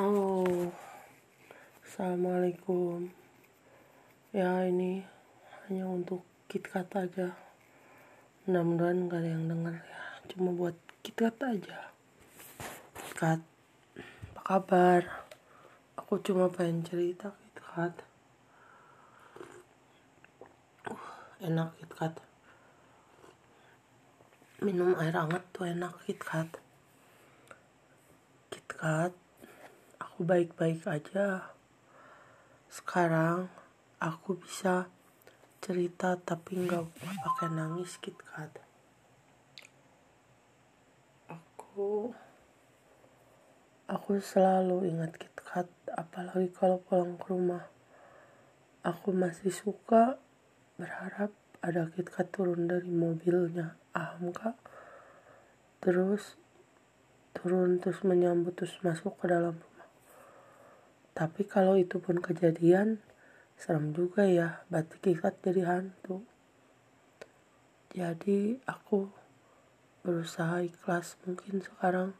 Halo, 0.00 0.48
Assalamualaikum. 1.84 3.12
Ya 4.32 4.64
ini 4.64 5.04
hanya 5.68 5.84
untuk 5.92 6.24
KitKat 6.48 6.88
aja. 7.04 7.36
Mudah-mudahan 8.48 9.12
gak 9.12 9.20
ada 9.20 9.28
yang 9.28 9.44
denger 9.52 9.76
ya. 9.76 10.00
Cuma 10.32 10.56
buat 10.56 10.72
KitKat 11.04 11.36
aja. 11.44 11.92
KitKat, 12.96 13.44
apa 13.44 14.40
kabar? 14.40 15.02
Aku 16.00 16.16
cuma 16.24 16.48
pengen 16.48 16.80
cerita 16.80 17.36
KitKat 17.36 18.00
uh, 20.96 21.08
Enak 21.44 21.76
KitKat 21.76 22.16
Minum 24.64 24.96
air 24.96 25.12
hangat 25.12 25.44
tuh 25.52 25.68
enak 25.68 25.92
KitKat 26.08 26.56
KitKat 28.48 29.28
aku 30.20 30.28
baik-baik 30.28 30.84
aja. 30.84 31.48
Sekarang 32.68 33.48
aku 33.96 34.36
bisa 34.36 34.92
cerita 35.64 36.12
tapi 36.20 36.60
nggak 36.60 36.92
pakai 37.24 37.48
nangis 37.48 37.96
KitKat. 37.96 38.52
Aku 41.32 42.12
aku 43.88 44.20
selalu 44.20 44.92
ingat 44.92 45.16
KitKat 45.16 45.72
apalagi 45.88 46.52
kalau 46.52 46.84
pulang 46.84 47.16
ke 47.16 47.24
rumah. 47.32 47.64
Aku 48.84 49.16
masih 49.16 49.48
suka 49.48 50.20
berharap 50.76 51.32
ada 51.64 51.88
KitKat 51.96 52.28
turun 52.28 52.68
dari 52.68 52.92
mobilnya 52.92 53.80
Ahamka 53.96 54.52
terus 55.80 56.36
turun 57.32 57.80
terus 57.80 58.04
menyambut 58.04 58.52
terus 58.52 58.76
masuk 58.84 59.16
ke 59.16 59.24
dalam 59.24 59.56
tapi 61.20 61.44
kalau 61.44 61.76
itu 61.76 62.00
pun 62.00 62.16
kejadian, 62.16 62.96
serem 63.52 63.92
juga 63.92 64.24
ya, 64.24 64.64
batik 64.72 65.04
ikat 65.04 65.36
jadi 65.44 65.68
hantu. 65.68 66.24
Jadi 67.92 68.56
aku 68.64 69.12
berusaha 70.00 70.64
ikhlas 70.64 71.20
mungkin 71.28 71.60
sekarang. 71.60 72.16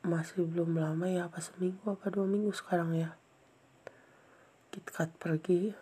Masih 0.00 0.48
belum 0.48 0.80
lama 0.80 1.04
ya 1.04 1.28
apa 1.28 1.44
seminggu 1.44 1.84
apa 1.84 2.08
dua 2.08 2.24
minggu 2.24 2.48
sekarang 2.56 2.96
ya. 2.96 3.12
KitKat 4.72 5.12
pergi. 5.20 5.76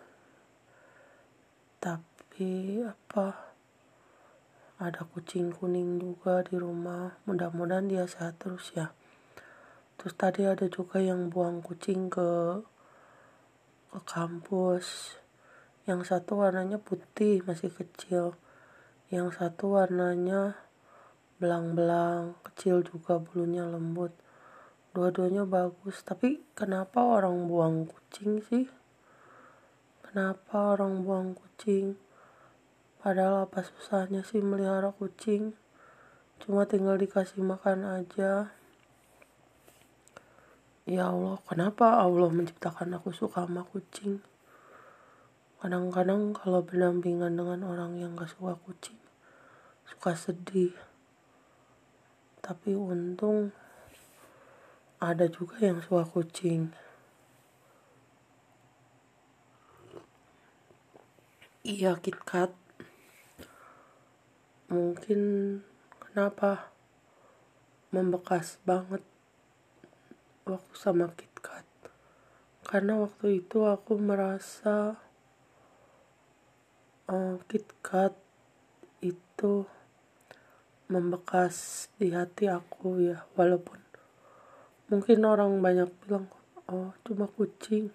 Tapi 1.79 2.83
apa 2.91 3.55
ada 4.83 5.07
kucing 5.07 5.55
kuning 5.55 5.95
juga 5.95 6.43
di 6.43 6.59
rumah. 6.59 7.15
Mudah-mudahan 7.23 7.87
dia 7.87 8.03
sehat 8.03 8.35
terus 8.35 8.75
ya 8.75 8.91
terus 10.01 10.17
tadi 10.17 10.49
ada 10.49 10.65
juga 10.65 10.97
yang 10.97 11.29
buang 11.29 11.61
kucing 11.61 12.09
ke 12.09 12.57
ke 13.93 13.99
kampus. 14.01 15.13
Yang 15.85 16.09
satu 16.09 16.41
warnanya 16.41 16.81
putih 16.81 17.45
masih 17.45 17.69
kecil. 17.69 18.33
Yang 19.13 19.37
satu 19.37 19.77
warnanya 19.77 20.57
belang-belang 21.37 22.33
kecil 22.41 22.81
juga 22.81 23.21
bulunya 23.21 23.61
lembut. 23.69 24.09
Dua-duanya 24.97 25.45
bagus. 25.45 26.01
Tapi 26.01 26.41
kenapa 26.57 26.97
orang 26.97 27.45
buang 27.45 27.85
kucing 27.85 28.41
sih? 28.41 28.65
Kenapa 30.01 30.73
orang 30.73 31.05
buang 31.05 31.37
kucing? 31.37 31.93
Padahal 33.05 33.45
apa 33.45 33.61
susahnya 33.61 34.25
sih 34.25 34.41
melihara 34.41 34.89
kucing? 34.97 35.53
Cuma 36.41 36.65
tinggal 36.65 36.97
dikasih 36.97 37.45
makan 37.45 37.85
aja 37.85 38.49
Ya 40.89 41.13
Allah, 41.13 41.37
kenapa 41.45 42.01
Allah 42.01 42.33
menciptakan 42.33 42.97
aku 42.97 43.13
suka 43.13 43.45
sama 43.45 43.61
kucing? 43.69 44.17
Kadang-kadang 45.61 46.33
kalau 46.33 46.65
berdampingan 46.65 47.37
dengan 47.37 47.61
orang 47.69 48.01
yang 48.01 48.17
gak 48.17 48.33
suka 48.33 48.57
kucing, 48.65 48.97
suka 49.85 50.17
sedih. 50.17 50.73
Tapi 52.41 52.73
untung 52.73 53.53
ada 54.97 55.29
juga 55.29 55.61
yang 55.61 55.85
suka 55.85 56.01
kucing. 56.01 56.73
Iya 61.61 61.93
KitKat. 62.01 62.57
Mungkin 64.73 65.21
kenapa 66.01 66.73
membekas 67.93 68.57
banget 68.65 69.10
waktu 70.45 70.73
sama 70.73 71.13
KitKat. 71.13 71.65
Karena 72.65 72.97
waktu 73.03 73.43
itu 73.43 73.67
aku 73.67 73.99
merasa 73.99 74.97
uh, 77.11 77.35
KitKat 77.45 78.15
itu 79.03 79.67
membekas 80.87 81.87
di 81.99 82.15
hati 82.15 82.47
aku 82.47 83.11
ya. 83.11 83.27
Walaupun 83.35 83.79
mungkin 84.91 85.23
orang 85.23 85.59
banyak 85.59 85.89
bilang 86.05 86.31
oh 86.71 86.95
cuma 87.03 87.27
kucing. 87.27 87.91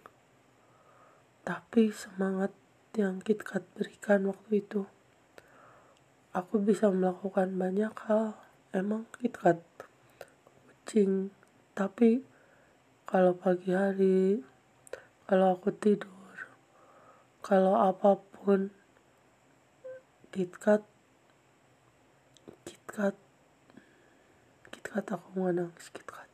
Tapi 1.46 1.94
semangat 1.94 2.52
yang 2.98 3.22
KitKat 3.22 3.62
berikan 3.76 4.26
waktu 4.28 4.60
itu 4.64 4.82
aku 6.36 6.60
bisa 6.60 6.92
melakukan 6.92 7.56
banyak 7.56 7.94
hal. 8.08 8.36
Emang 8.76 9.08
KitKat 9.16 9.64
kucing. 10.68 11.32
Tapi 11.72 12.35
kalau 13.06 13.38
pagi 13.38 13.70
hari 13.70 14.42
kalau 15.30 15.54
aku 15.54 15.70
tidur 15.70 16.10
kalau 17.38 17.78
apa 17.78 18.18
pun 18.18 18.74
KitKat 20.34 20.82
KitKat 22.66 23.14
KitKat 24.74 25.06
aku 25.14 25.26
nggak 25.38 25.54
nangis 25.54 25.86
KitKat. 25.94 26.30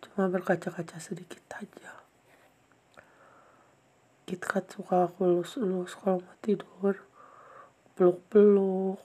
Cuma 0.00 0.32
berkaca-kaca 0.32 0.96
sedikit 0.96 1.44
aja. 1.60 1.92
KitKat 4.24 4.72
suka 4.72 5.12
aku 5.12 5.28
lus-lus 5.28 5.92
kalau 6.00 6.24
mau 6.24 6.36
tidur 6.40 7.04
peluk-peluk. 7.92 8.96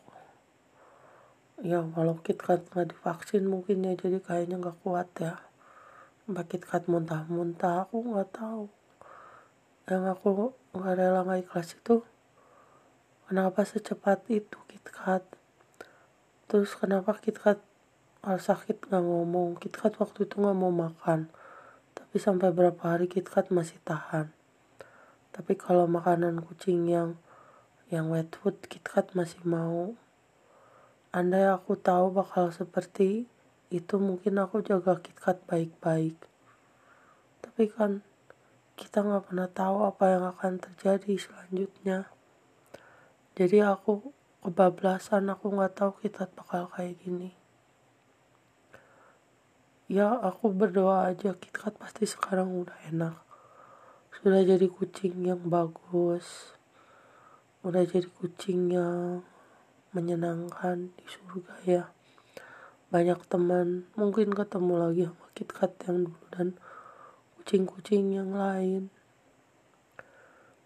Ya 1.60 1.84
walau 1.84 2.24
KitKat 2.24 2.72
nggak 2.72 2.96
divaksin 2.96 3.44
mungkin 3.44 3.84
ya 3.84 4.00
jadi 4.00 4.24
kayaknya 4.24 4.56
nggak 4.64 4.80
kuat 4.88 5.12
ya 5.20 5.47
KitKat 6.28 6.92
muntah-muntah 6.92 7.88
aku 7.88 8.04
nggak 8.04 8.36
tahu. 8.36 8.68
Yang 9.88 10.04
aku 10.12 10.28
nggak 10.76 10.94
rela 11.00 11.24
nggak 11.24 11.48
ikhlas 11.48 11.80
itu 11.80 12.04
kenapa 13.32 13.64
secepat 13.64 14.28
itu 14.28 14.60
KitKat 14.68 15.24
terus 16.52 16.76
kenapa 16.76 17.16
KitKat 17.16 17.64
kalau 18.28 18.44
sakit 18.44 18.92
nggak 18.92 19.04
ngomong? 19.08 19.56
KitKat 19.56 20.04
waktu 20.04 20.28
itu 20.28 20.36
nggak 20.36 20.58
mau 20.60 20.68
makan. 20.68 21.32
Tapi 21.96 22.20
sampai 22.20 22.52
berapa 22.52 22.84
hari 22.84 23.08
KitKat 23.08 23.56
masih 23.56 23.80
tahan. 23.88 24.36
Tapi 25.32 25.56
kalau 25.56 25.88
makanan 25.88 26.44
kucing 26.44 26.92
yang 26.92 27.16
yang 27.88 28.12
wet 28.12 28.36
food 28.36 28.60
KitKat 28.68 29.16
masih 29.16 29.40
mau. 29.48 29.96
Andai 31.16 31.48
aku 31.48 31.80
tahu 31.80 32.12
bakal 32.12 32.52
seperti 32.52 33.32
itu 33.68 34.00
mungkin 34.00 34.40
aku 34.40 34.64
jaga 34.64 34.96
KitKat 34.96 35.44
baik-baik. 35.44 36.16
Tapi 37.44 37.64
kan 37.68 38.00
kita 38.80 39.04
nggak 39.04 39.28
pernah 39.28 39.50
tahu 39.52 39.78
apa 39.84 40.04
yang 40.08 40.24
akan 40.32 40.64
terjadi 40.64 41.20
selanjutnya. 41.20 42.08
Jadi 43.36 43.60
aku 43.60 44.16
kebablasan 44.40 45.28
aku 45.28 45.52
nggak 45.52 45.76
tahu 45.76 45.92
KitKat 46.00 46.32
bakal 46.32 46.72
kayak 46.72 46.96
gini. 47.04 47.36
Ya 49.92 50.16
aku 50.16 50.52
berdoa 50.52 51.12
aja 51.12 51.36
KitKat 51.36 51.76
pasti 51.76 52.08
sekarang 52.08 52.48
udah 52.64 52.78
enak. 52.88 53.20
Sudah 54.16 54.48
jadi 54.48 54.68
kucing 54.72 55.28
yang 55.28 55.44
bagus. 55.44 56.56
Udah 57.68 57.84
jadi 57.84 58.08
kucing 58.08 58.72
yang 58.72 59.28
menyenangkan 59.92 60.96
di 60.96 61.06
surga 61.08 61.56
ya 61.68 61.97
banyak 62.88 63.20
teman 63.28 63.84
mungkin 64.00 64.32
ketemu 64.32 64.74
lagi 64.80 65.02
sama 65.12 65.28
KitKat 65.36 65.72
yang 65.92 65.98
dulu 66.08 66.24
dan 66.32 66.48
kucing-kucing 67.36 68.16
yang 68.16 68.32
lain. 68.32 68.88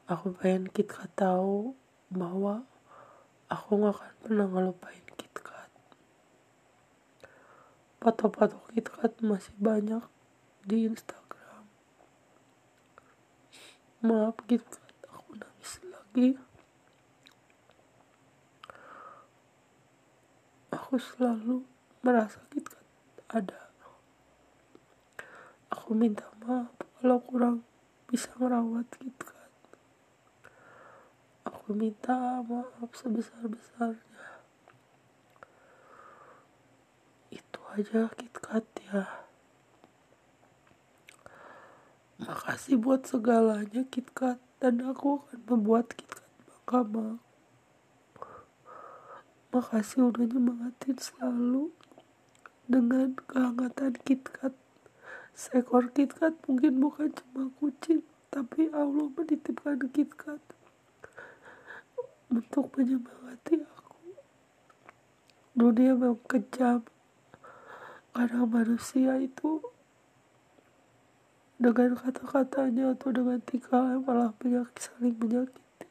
Aku 0.05 0.29
pengen 0.37 0.69
KitKat 0.69 1.17
tahu 1.17 1.73
bahwa 2.13 2.69
aku 3.49 3.81
gak 3.81 3.97
akan 3.97 4.13
pernah 4.21 4.45
ngelupain 4.45 5.05
KitKat. 5.17 5.73
Foto-foto 7.97 8.69
KitKat 8.69 9.25
masih 9.25 9.57
banyak 9.57 10.05
di 10.61 10.85
Instagram. 10.85 11.65
Maaf 14.05 14.37
KitKat 14.45 15.09
aku 15.09 15.41
nangis 15.41 15.73
lagi. 15.89 16.29
Aku 20.69 21.01
selalu 21.01 21.70
merasa 22.01 22.41
KitKat 22.49 22.87
ada. 23.29 23.69
Aku 25.69 25.93
minta 25.93 26.25
maaf 26.41 26.73
kalau 26.97 27.21
kurang 27.21 27.57
bisa 28.09 28.33
merawat 28.41 28.89
KitKat 28.97 29.41
aku 31.61 31.77
minta 31.77 32.41
maaf 32.41 32.89
sebesar-besarnya. 32.97 34.25
Itu 37.29 37.61
aja 37.77 38.09
KitKat 38.09 38.65
ya. 38.89 39.05
Makasih 42.17 42.81
buat 42.81 43.05
segalanya 43.05 43.85
KitKat 43.85 44.41
dan 44.57 44.81
aku 44.81 45.21
akan 45.21 45.41
membuat 45.45 45.93
KitKat 45.93 46.27
bangga 46.65 47.21
makasih 49.51 50.07
udah 50.07 50.23
nyemangatin 50.31 50.95
selalu 50.95 51.75
dengan 52.71 53.11
kehangatan 53.27 53.99
KitKat. 54.07 54.55
Seekor 55.35 55.91
KitKat 55.91 56.39
mungkin 56.47 56.79
bukan 56.79 57.11
cuma 57.11 57.51
kucing 57.59 58.07
tapi 58.31 58.71
Allah 58.71 59.11
menitipkan 59.11 59.91
KitKat 59.91 60.39
untuk 62.31 62.71
menyemangati 62.79 63.59
aku. 63.59 64.15
Dunia 65.51 65.99
memang 65.99 66.23
kejam 66.31 66.87
karena 68.15 68.43
manusia 68.47 69.19
itu 69.19 69.59
dengan 71.59 71.99
kata-katanya 71.99 72.95
atau 72.95 73.09
dengan 73.11 73.39
tingkah 73.43 73.99
malah 73.99 74.31
banyak 74.39 74.71
saling 74.79 75.15
menyakiti. 75.19 75.87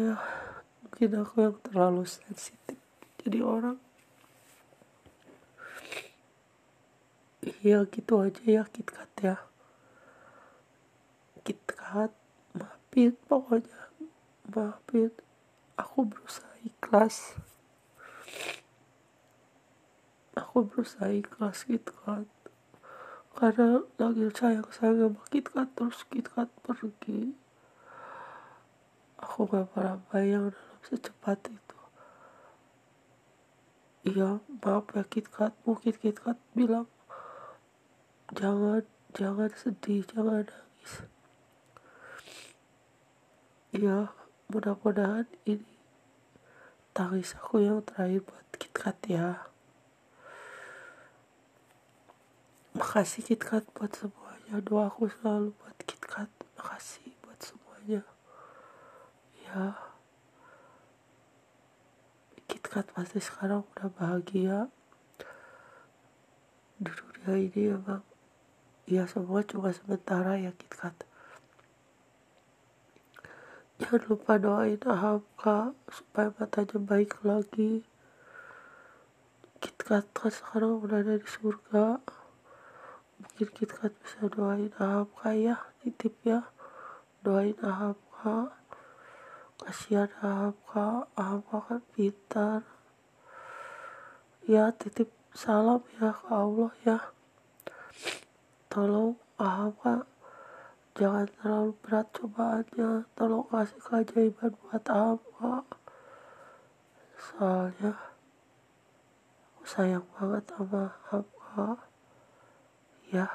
Ya 0.00 0.16
mungkin 0.80 1.10
aku 1.20 1.36
yang 1.44 1.56
terlalu 1.60 2.08
sensitif 2.08 2.83
jadi 3.24 3.40
orang. 3.40 3.80
Iya 7.64 7.88
gitu 7.88 8.20
aja 8.20 8.44
ya 8.44 8.64
KitKat 8.68 9.12
ya. 9.24 9.36
KitKat 11.44 12.12
maafin 12.52 13.16
pokoknya 13.24 13.80
maafin 14.52 15.12
aku 15.80 16.04
berusaha 16.04 16.52
ikhlas. 16.60 17.40
Aku 20.36 20.68
berusaha 20.68 21.08
ikhlas 21.08 21.64
KitKat 21.64 22.28
karena 23.34 23.82
lagi 23.96 24.28
sayang 24.36 24.68
sayang 24.70 25.00
sama 25.00 25.22
KitKat 25.32 25.68
terus 25.72 26.00
KitKat 26.12 26.48
pergi. 26.60 27.32
Aku 29.24 29.48
gak 29.48 29.72
pernah 29.72 29.96
bayang 30.12 30.52
dalam 30.52 30.80
secepat 30.84 31.40
itu 31.48 31.63
iya 34.04 34.36
maaf 34.60 34.92
ya 34.92 35.04
KitKat 35.08 35.56
mungkin 35.64 35.96
KitKat 35.96 36.36
bilang 36.52 36.84
jangan 38.36 38.84
jangan 39.16 39.48
sedih 39.56 40.04
jangan 40.04 40.44
nangis. 40.44 40.92
Ya 43.72 44.12
mudah-mudahan 44.52 45.24
ini 45.48 45.72
tangis 46.92 47.32
aku 47.32 47.64
yang 47.64 47.80
terakhir 47.80 48.22
buat 48.28 48.46
KitKat 48.60 48.98
ya. 49.08 49.28
Makasih 52.76 53.24
KitKat 53.24 53.64
buat 53.72 53.90
semuanya. 53.96 54.60
Doa 54.60 54.92
aku 54.92 55.08
selalu 55.08 55.56
buat 55.56 55.76
KitKat 55.80 56.28
makasih 56.60 57.16
buat 57.24 57.40
semuanya. 57.40 58.04
Ya 59.48 59.93
KitKat 62.74 62.90
pasti 62.90 63.22
sekarang 63.22 63.62
udah 63.70 63.86
bahagia. 63.86 64.66
Di 66.74 66.90
dunia 66.90 67.34
ini 67.38 67.70
emang 67.70 68.02
ya 68.90 69.06
semua 69.06 69.46
cuma 69.46 69.70
sementara 69.70 70.34
ya 70.42 70.50
KitKat 70.50 71.06
jangan 73.78 74.02
lupa 74.10 74.42
doain 74.42 74.82
Ahamka 74.90 75.70
supaya 75.86 76.34
matanya 76.34 76.82
baik 76.82 77.22
lagi. 77.22 77.86
KitKat 79.62 80.10
kan 80.10 80.34
sekarang 80.34 80.82
udah 80.82 80.98
ada 80.98 81.14
di 81.14 81.28
surga. 81.30 82.02
Mungkin 83.22 83.48
KitKat 83.54 83.94
bisa 84.02 84.26
doain 84.26 84.74
Ahamka 84.82 85.30
ya 85.30 85.62
titip 85.78 86.18
ya. 86.26 86.50
Doain 87.22 87.54
Ahamka 87.62 88.50
kasihan 89.54 90.10
Ahamka 90.18 91.06
Ahamka 91.14 91.58
kan 91.62 91.82
pintar. 91.94 92.62
Ya 94.44 94.74
titip 94.74 95.14
salam 95.30 95.80
ya 96.02 96.10
ke 96.10 96.26
Allah 96.34 96.72
ya. 96.82 96.98
Tolong 98.66 99.14
kak 99.38 100.10
jangan 100.98 101.26
terlalu 101.38 101.72
berat 101.80 102.06
cobaannya. 102.12 102.90
Tolong 103.14 103.46
kasih 103.46 103.80
keajaiban 103.80 104.52
buat 104.58 104.84
apa. 104.90 105.62
Soalnya 107.14 107.94
aku 109.54 109.62
sayang 109.64 110.06
banget 110.18 110.44
sama 110.50 110.98
apa. 111.14 111.66
Ya 113.14 113.30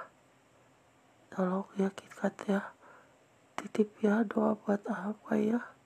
tolong 1.32 1.68
ya 1.80 1.88
KitKat 1.88 2.36
ya. 2.52 2.62
Titip 3.56 3.96
ya 4.04 4.28
doa 4.28 4.56
buat 4.60 4.84
apa 4.88 5.36
ya 5.40 5.79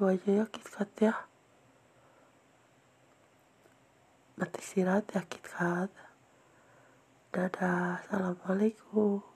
gitu 0.00 0.08
aja 0.16 0.32
ya 0.32 0.44
KitKat 0.48 0.90
ya 1.04 1.14
mati 4.40 4.60
sirat 4.64 5.04
ya 5.12 5.20
KitKat 5.28 5.92
Dadah, 7.30 8.00
Assalamualaikum. 8.00 9.29